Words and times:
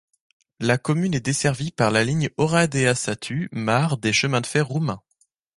La 0.59 0.79
commune 0.79 1.13
est 1.13 1.19
desservie 1.27 1.69
par 1.69 1.91
la 1.91 2.03
ligne 2.03 2.31
Oradea-Satu 2.37 3.49
Mare 3.51 3.97
des 3.99 4.13
Chemins 4.13 4.41
de 4.41 4.47
fer 4.47 4.65
roumains. 4.67 5.03